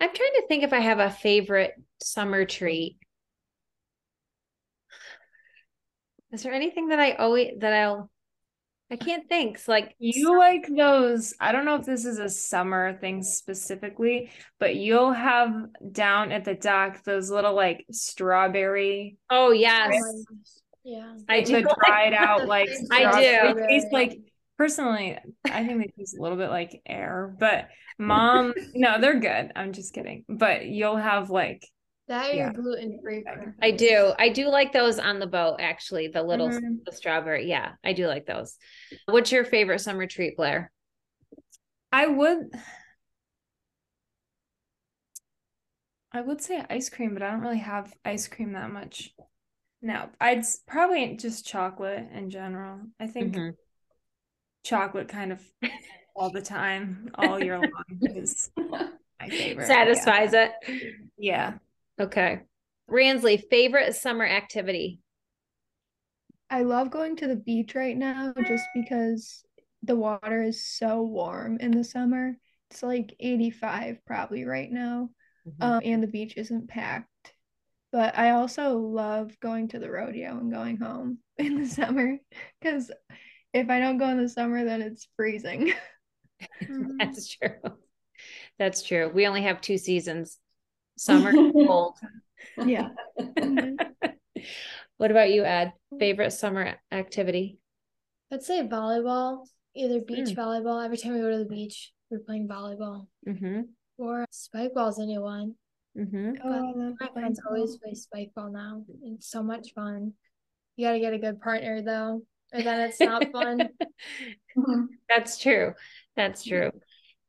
[0.00, 2.98] I'm trying to think if I have a favorite summer treat.
[6.32, 8.10] Is there anything that I always that I'll
[8.90, 9.56] I can't think.
[9.56, 11.34] It's like you like those.
[11.40, 14.30] I don't know if this is a summer thing specifically,
[14.60, 15.52] but you'll have
[15.92, 19.94] down at the dock those little like strawberry, oh yes.
[20.84, 21.14] yeah.
[21.28, 23.54] I do the dried out like I do.
[23.54, 24.18] They taste like
[24.58, 27.68] personally, I think they taste a little bit like air, but
[27.98, 29.52] mom, no, they're good.
[29.56, 30.24] I'm just kidding.
[30.28, 31.66] But you'll have like
[32.08, 32.44] That or Yeah.
[32.44, 33.24] your gluten free.
[33.62, 34.12] I do.
[34.18, 36.08] I do like those on the boat, actually.
[36.08, 36.84] The little Mhm.
[36.84, 37.46] the strawberry.
[37.48, 38.58] Yeah, I do like those.
[39.06, 40.70] What's your favorite summer treat, Blair?
[41.90, 42.50] I would
[46.12, 49.12] I would say ice cream, but I don't really have ice cream that much.
[49.82, 52.80] No, I'd probably just chocolate in general.
[53.00, 53.56] I think Mhm.
[54.62, 55.42] chocolate kind of
[56.14, 59.66] all the time, all year long is my favorite.
[59.66, 60.52] Satisfies it.
[61.18, 61.58] Yeah.
[62.00, 62.40] Okay.
[62.90, 65.00] Randsley, favorite summer activity?
[66.50, 69.44] I love going to the beach right now just because
[69.82, 72.36] the water is so warm in the summer.
[72.70, 75.10] It's like 85 probably right now.
[75.60, 77.08] Um, and the beach isn't packed.
[77.92, 82.18] But I also love going to the rodeo and going home in the summer
[82.60, 82.90] because
[83.52, 85.72] if I don't go in the summer, then it's freezing.
[86.98, 87.56] That's true.
[88.58, 89.10] That's true.
[89.12, 90.38] We only have two seasons
[90.96, 91.96] summer cold.
[92.64, 92.88] Yeah.
[94.96, 95.72] What about you, Ed?
[95.98, 97.58] Favorite summer activity?
[98.32, 100.36] I'd say volleyball, either beach Mm.
[100.36, 100.84] volleyball.
[100.84, 103.08] Every time we go to the beach, we're playing volleyball.
[103.26, 103.62] Mm-hmm.
[103.98, 105.54] Or spike ball's a new one.
[105.98, 106.32] Mm-hmm.
[106.44, 108.84] Oh, My playing friends always play spike ball now.
[109.02, 110.12] It's so much fun.
[110.76, 112.22] You gotta get a good partner though,
[112.52, 113.68] or then it's not fun.
[115.08, 115.74] That's true.
[116.16, 116.70] That's true.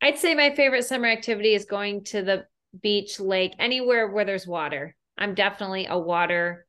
[0.02, 2.46] I'd say my favorite summer activity is going to the
[2.82, 4.96] beach, lake, anywhere where there's water.
[5.18, 6.66] I'm definitely a water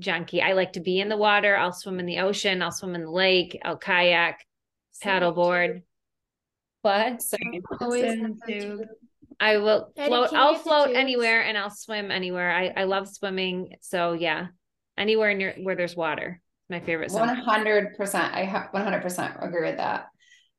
[0.00, 0.42] junkie.
[0.42, 1.56] I like to be in the water.
[1.56, 2.62] I'll swim in the ocean.
[2.62, 3.58] I'll swim in the lake.
[3.64, 4.40] I'll kayak,
[5.02, 5.82] paddleboard.
[6.82, 7.22] What?
[7.22, 7.62] Same.
[7.80, 8.60] Always Same have fun too.
[8.60, 8.84] too.
[9.40, 10.32] I will Eddie, float.
[10.32, 12.50] I'll float anywhere and I'll swim anywhere.
[12.50, 13.74] I, I love swimming.
[13.80, 14.46] So yeah,
[14.96, 16.40] anywhere near where there's water.
[16.70, 18.34] My favorite hundred percent.
[18.34, 20.06] I one hundred percent agree with that.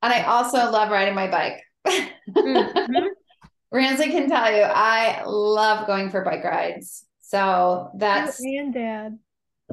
[0.01, 1.63] And I also love riding my bike.
[2.30, 3.07] Mhm.
[3.78, 7.05] Randsley can tell you, I love going for bike rides.
[7.21, 9.19] So that's You and dad.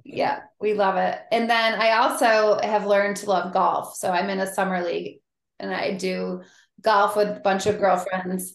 [0.04, 1.18] yeah, we love it.
[1.32, 3.96] And then I also have learned to love golf.
[3.96, 5.20] So I'm in a summer league
[5.60, 6.42] and I do
[6.82, 8.54] golf with a bunch of girlfriends.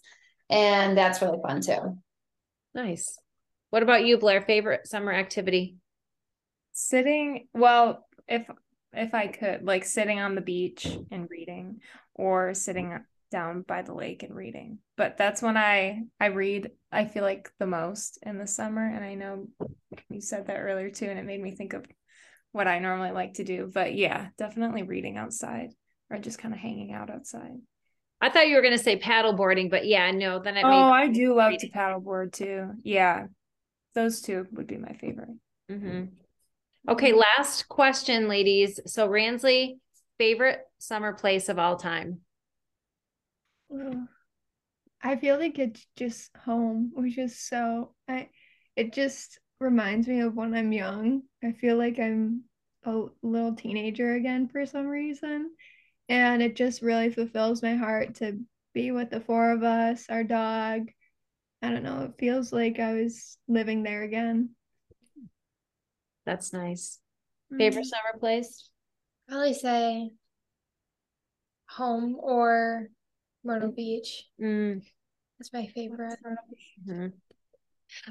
[0.49, 1.97] And that's really fun too.
[2.75, 3.17] Nice.
[3.69, 4.41] What about you, Blair?
[4.41, 5.77] Favorite summer activity?
[6.73, 8.49] Sitting, well, if
[8.93, 11.81] if I could, like sitting on the beach and reading
[12.15, 12.97] or sitting
[13.31, 14.79] down by the lake and reading.
[14.97, 19.03] But that's when I I read I feel like the most in the summer and
[19.03, 19.47] I know
[20.09, 21.85] you said that earlier too and it made me think of
[22.51, 23.69] what I normally like to do.
[23.71, 25.71] But yeah, definitely reading outside
[26.09, 27.57] or just kind of hanging out outside.
[28.21, 30.91] I thought you were going to say paddle boarding, but yeah, no, then it Oh,
[30.91, 31.71] I do love to reading.
[31.71, 32.71] paddleboard too.
[32.83, 33.27] Yeah.
[33.95, 35.29] Those two would be my favorite.
[35.69, 36.05] hmm
[36.87, 38.79] Okay, last question, ladies.
[38.87, 39.77] So Randsley,
[40.17, 42.21] favorite summer place of all time?
[43.73, 44.07] Ugh.
[45.01, 48.29] I feel like it's just home, which is so I
[48.75, 51.23] it just reminds me of when I'm young.
[51.43, 52.43] I feel like I'm
[52.83, 55.51] a little teenager again for some reason.
[56.09, 58.39] And it just really fulfills my heart to
[58.73, 60.89] be with the four of us, our dog.
[61.61, 64.51] I don't know, it feels like I was living there again.
[66.25, 66.99] That's nice.
[67.57, 68.69] Favorite Mm, summer place?
[69.27, 70.11] Probably say
[71.67, 72.89] home or
[73.49, 74.25] Myrtle Beach.
[74.39, 74.83] Mm,
[75.39, 76.19] That's my favorite.
[76.87, 77.13] mhm.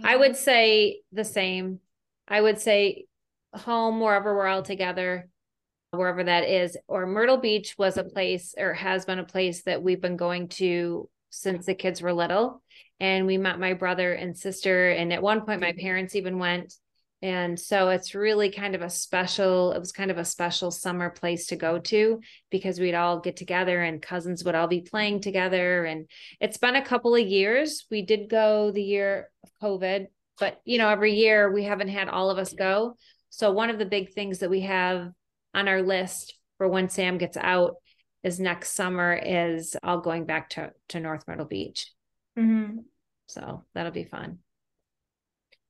[0.03, 1.79] I would say the same.
[2.27, 3.07] I would say
[3.55, 5.29] home wherever we're all together,
[5.93, 6.77] wherever that is.
[6.89, 10.49] Or Myrtle Beach was a place or has been a place that we've been going
[10.49, 12.61] to since the kids were little.
[12.99, 14.91] And we met my brother and sister.
[14.91, 16.75] And at one point, my parents even went.
[17.21, 21.11] And so it's really kind of a special, it was kind of a special summer
[21.11, 25.21] place to go to because we'd all get together and cousins would all be playing
[25.21, 25.85] together.
[25.85, 26.09] And
[26.41, 27.87] it's been a couple of years.
[27.91, 30.07] We did go the year of COVID,
[30.39, 32.97] but you know, every year we haven't had all of us go.
[33.31, 35.11] So one of the big things that we have
[35.55, 37.75] on our list for when Sam gets out
[38.23, 41.91] is next summer is all going back to, to North Myrtle Beach.
[42.39, 42.79] Mm-hmm.
[43.27, 44.39] So that'll be fun.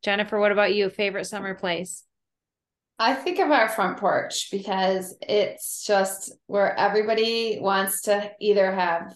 [0.03, 0.91] Jennifer, what about you?
[0.91, 2.05] Favorite summer place?
[2.99, 9.15] I think of our front porch because it's just where everybody wants to either have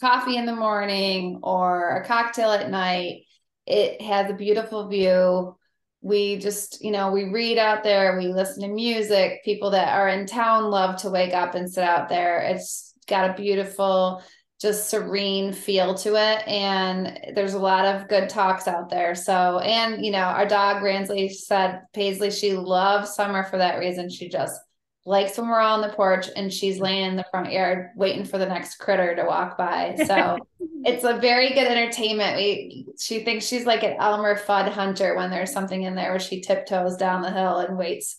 [0.00, 3.22] coffee in the morning or a cocktail at night.
[3.66, 5.56] It has a beautiful view.
[6.02, 9.42] We just, you know, we read out there, we listen to music.
[9.42, 12.40] People that are in town love to wake up and sit out there.
[12.40, 14.22] It's got a beautiful,
[14.64, 16.48] just serene feel to it.
[16.48, 19.14] And there's a lot of good talks out there.
[19.14, 24.08] So, and, you know, our dog Randsley said, Paisley, she loves summer for that reason.
[24.08, 24.58] She just
[25.04, 28.24] likes when we're all on the porch and she's laying in the front yard waiting
[28.24, 29.96] for the next critter to walk by.
[30.06, 30.38] So
[30.82, 32.38] it's a very good entertainment.
[32.38, 36.20] We she thinks she's like an Elmer Fudd hunter when there's something in there where
[36.20, 38.16] she tiptoes down the hill and waits.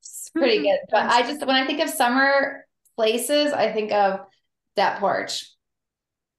[0.00, 0.64] It's pretty mm-hmm.
[0.64, 0.78] good.
[0.90, 2.64] But I just when I think of summer
[2.96, 4.20] places, I think of
[4.76, 5.50] that porch.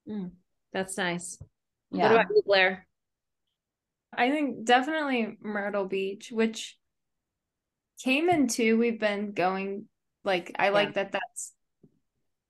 [0.08, 0.32] Mm,
[0.74, 1.38] that's nice.
[1.92, 2.04] Yeah.
[2.04, 2.88] What about you, Blair?
[4.16, 6.78] I think definitely Myrtle Beach, which
[8.04, 8.78] Cayman too.
[8.78, 9.86] We've been going
[10.24, 11.54] like I like that that's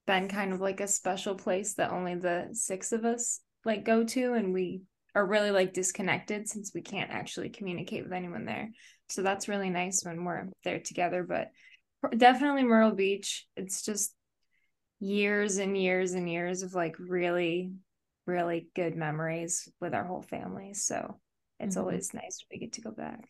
[0.05, 4.03] been kind of like a special place that only the six of us like go
[4.05, 4.81] to and we
[5.13, 8.69] are really like disconnected since we can't actually communicate with anyone there.
[9.09, 11.49] So that's really nice when we're there together, but
[12.17, 13.45] definitely Myrtle Beach.
[13.55, 14.13] It's just
[14.99, 17.71] years and years and years of like really
[18.27, 20.73] really good memories with our whole family.
[20.73, 21.17] So
[21.59, 21.85] it's mm-hmm.
[21.85, 23.27] always nice we get to go back.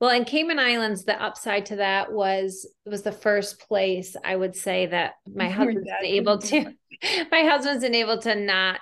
[0.00, 4.56] Well, in Cayman Islands, the upside to that was was the first place I would
[4.56, 6.74] say that my husband's able to
[7.30, 8.80] my husband's been able to not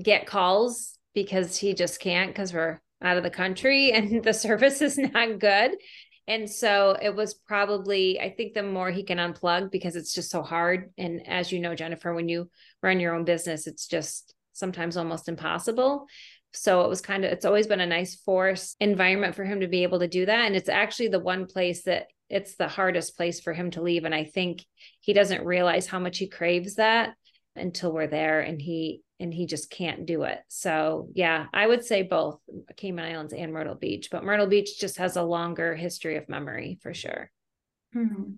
[0.00, 4.82] get calls because he just can't because we're out of the country and the service
[4.82, 5.72] is not good.
[6.30, 10.30] And so it was probably, I think the more he can unplug because it's just
[10.30, 10.92] so hard.
[10.96, 12.48] And as you know, Jennifer, when you
[12.84, 16.06] run your own business, it's just sometimes almost impossible.
[16.52, 19.66] So it was kind of, it's always been a nice force environment for him to
[19.66, 20.46] be able to do that.
[20.46, 24.04] And it's actually the one place that it's the hardest place for him to leave.
[24.04, 24.64] And I think
[25.00, 27.16] he doesn't realize how much he craves that
[27.56, 30.38] until we're there and he and he just can't do it.
[30.48, 32.40] So yeah, I would say both
[32.76, 36.78] Cayman Islands and Myrtle Beach, but Myrtle Beach just has a longer history of memory
[36.82, 37.30] for sure.
[37.94, 38.32] Mm-hmm.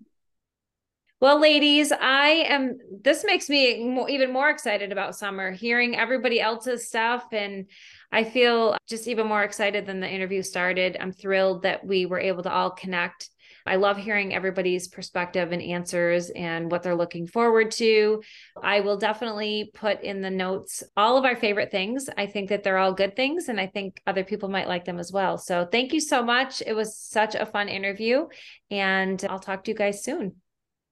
[1.23, 2.79] Well, ladies, I am.
[3.01, 7.23] This makes me more, even more excited about summer, hearing everybody else's stuff.
[7.31, 7.67] And
[8.11, 10.97] I feel just even more excited than the interview started.
[10.99, 13.29] I'm thrilled that we were able to all connect.
[13.65, 18.21] I love hearing everybody's perspective and answers and what they're looking forward to.
[18.61, 22.09] I will definitely put in the notes all of our favorite things.
[22.17, 24.99] I think that they're all good things, and I think other people might like them
[24.99, 25.37] as well.
[25.37, 26.61] So, thank you so much.
[26.65, 28.27] It was such a fun interview,
[28.69, 30.35] and I'll talk to you guys soon.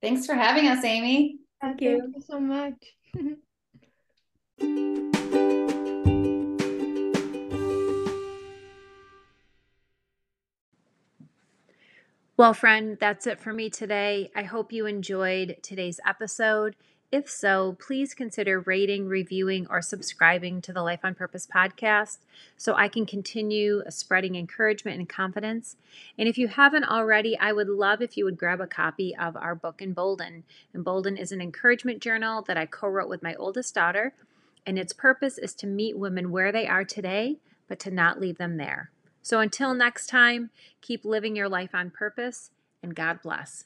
[0.01, 1.37] Thanks for having us, Amy.
[1.61, 2.95] Thank you, Thank you so much.
[12.37, 14.31] Well, friend, that's it for me today.
[14.33, 16.77] I hope you enjoyed today's episode.
[17.11, 22.19] If so, please consider rating, reviewing, or subscribing to the Life on Purpose podcast
[22.55, 25.75] so I can continue spreading encouragement and confidence.
[26.17, 29.35] And if you haven't already, I would love if you would grab a copy of
[29.35, 30.45] our book, Embolden.
[30.73, 34.13] Embolden is an encouragement journal that I co wrote with my oldest daughter,
[34.65, 38.37] and its purpose is to meet women where they are today, but to not leave
[38.37, 38.89] them there.
[39.21, 40.49] So until next time,
[40.81, 42.51] keep living your life on purpose,
[42.81, 43.65] and God bless.